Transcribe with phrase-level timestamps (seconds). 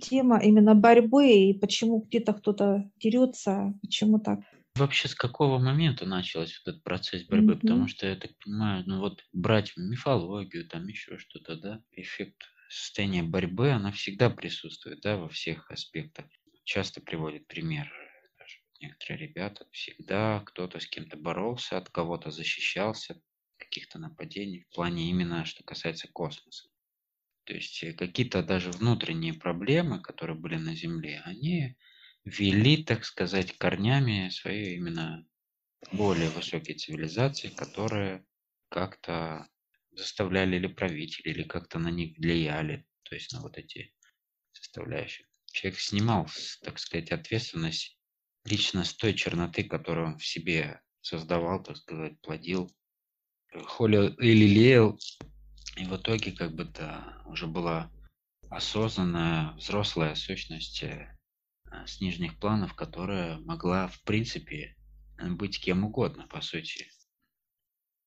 [0.00, 4.40] тема именно борьбы и почему где-то кто-то дерется, почему так.
[4.74, 7.56] Вообще, с какого момента начался вот этот процесс борьбы?
[7.58, 7.58] Мгм.
[7.58, 13.22] Потому что я так понимаю, ну вот брать мифологию, там еще что-то, да, эффект состояния
[13.22, 16.26] борьбы, она всегда присутствует, да, во всех аспектах.
[16.64, 17.90] Часто приводит пример
[18.38, 23.20] даже некоторые ребята, всегда кто-то с кем-то боролся, от кого-то защищался,
[23.58, 26.68] каких-то нападений в плане именно, что касается космоса.
[27.48, 31.78] То есть э, какие-то даже внутренние проблемы, которые были на Земле, они
[32.26, 35.26] вели, так сказать, корнями свои именно
[35.90, 38.26] более высокие цивилизации, которые
[38.68, 39.48] как-то
[39.92, 43.94] заставляли или правители, или как-то на них влияли, то есть на вот эти
[44.52, 45.26] составляющие.
[45.50, 46.28] Человек снимал,
[46.60, 47.98] так сказать, ответственность
[48.44, 52.70] лично с той черноты, которую он в себе создавал, так сказать, плодил,
[53.54, 54.98] э, холил и лелеял.
[55.78, 57.90] И в итоге как бы да, уже была
[58.50, 61.08] осознанная взрослая сущность э,
[61.86, 64.76] с нижних планов, которая могла, в принципе,
[65.18, 66.86] э, быть кем угодно, по сути.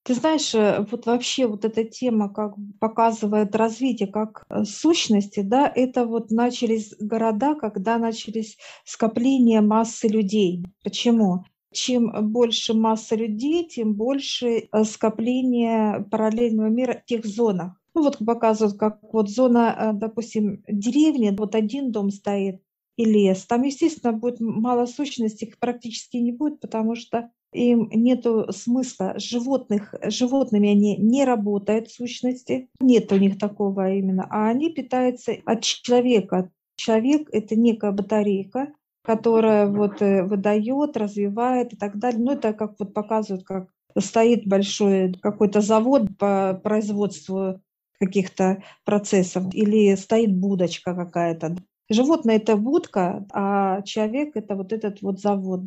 [0.04, 6.06] Ты знаешь, э, вот вообще вот эта тема как показывает развитие как сущности, да, это
[6.06, 10.66] вот начались города, когда начались скопления массы людей.
[10.84, 11.46] Почему?
[11.72, 17.81] Чем больше масса людей, тем больше скопление параллельного мира в тех зонах.
[17.94, 22.62] Ну вот показывают, как вот зона, э, допустим, деревни, вот один дом стоит
[22.98, 23.46] и лес.
[23.46, 29.94] Там, естественно, будет мало сущностей, их практически не будет, потому что им нету смысла животных,
[30.04, 36.50] животными они не работают сущности, нет у них такого именно, а они питаются от человека.
[36.78, 38.74] Человек– это некая батарейка,
[39.04, 42.22] которая вот э, выдает, развивает и так далее.
[42.22, 47.60] Ну, это как вот показывают, как стоит большой какой-то завод по производству
[48.02, 51.56] каких-то процессов или стоит будочка какая-то.
[51.88, 55.66] Животное– это будка, а человек– это вот этот вот завод.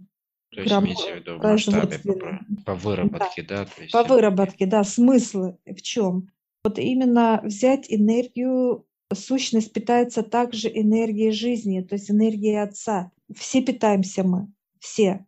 [0.50, 4.02] То есть Прям имеется в виду в масштабе по, по выработке, да, то есть По
[4.02, 6.28] выработке, да, смысл в чем?
[6.64, 13.12] Вот именно взять энергию, сущность питается также энергией жизни, то есть энергией Отца.
[13.32, 14.48] Все питаемся мы,
[14.80, 15.24] все.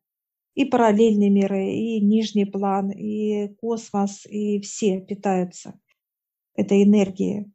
[0.55, 5.79] И параллельные миры, и нижний план, и космос, и все питаются
[6.57, 7.47] этой энергией.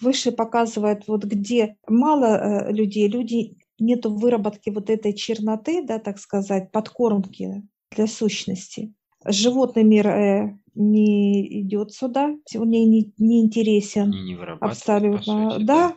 [0.00, 6.18] Выше показывает, вот где мало э, людей, люди нету выработки вот этой черноты, да, так
[6.18, 8.92] сказать, подкормки для сущности.
[9.24, 15.50] Животный мир э, не идет сюда, он мне не, не интересен не абсолютно.
[15.50, 15.96] сути, Да,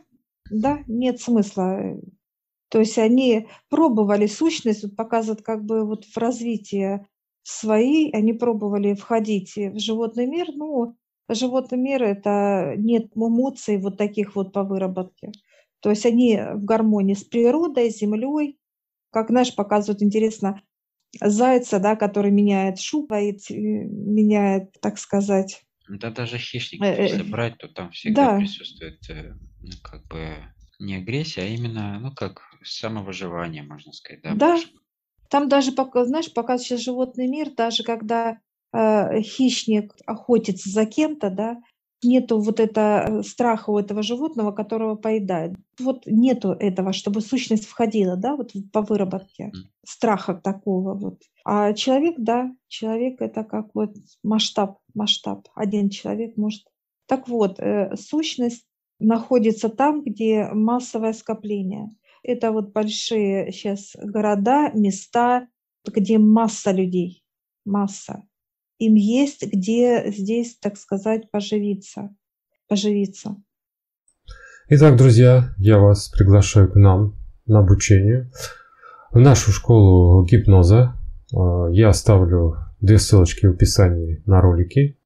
[0.51, 1.97] да, нет смысла.
[2.69, 7.05] То есть они пробовали сущность, вот показывают как бы вот в развитии
[7.43, 10.95] свои, они пробовали входить в животный мир, ну,
[11.29, 15.31] животный мир это нет эмоций вот таких вот по выработке.
[15.81, 18.59] То есть они в гармонии с природой, с землей.
[19.11, 20.63] Как, знаешь, показывают интересно
[21.21, 27.23] зайца, да, который меняет шубу, и т- меняет, так сказать, Да даже хищник, э, если
[27.23, 31.99] э, брать, то там всегда да, присутствует э, ну, как бы не агрессия, а именно,
[31.99, 34.57] ну, как самовыживание, можно сказать, да, да.
[35.29, 38.35] Там даже, знаешь, пока сейчас животный мир, даже когда э,
[39.21, 41.61] хищник охотится за кем-то, да,
[42.05, 45.53] нету вот это э, страха у этого животного, которого поедает.
[45.79, 49.51] Вот нету этого, чтобы сущность входила, да, вот по выработке
[49.85, 51.21] страха такого вот.
[51.43, 55.47] А человек, да, человек это как вот масштаб, масштаб.
[55.55, 56.63] Один человек может.
[57.07, 58.65] Так вот, э, сущность
[58.99, 61.89] находится там, где массовое скопление.
[62.23, 65.47] Это вот большие сейчас города, места,
[65.85, 67.23] где масса людей,
[67.65, 68.23] масса.
[68.77, 72.13] Им есть где здесь, так сказать, поживиться,
[72.67, 73.35] поживиться.
[74.67, 77.15] Итак, друзья, я вас приглашаю к нам
[77.45, 78.31] на обучение
[79.11, 80.93] в нашу школу гипноза.
[81.33, 84.97] Э, Я оставлю две ссылочки в описании на ролики,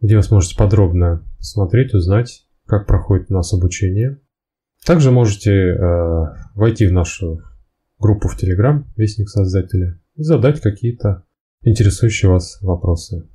[0.00, 4.18] где вы сможете подробно посмотреть, узнать, как проходит у нас обучение.
[4.84, 6.24] Также можете э,
[6.54, 7.42] войти в нашу
[7.98, 11.24] группу в Telegram, Вестник Создателя, и задать какие-то
[11.64, 13.28] интересующие вас вопросы.